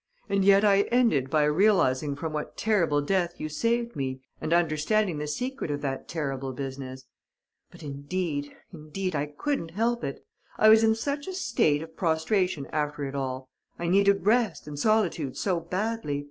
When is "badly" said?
15.59-16.19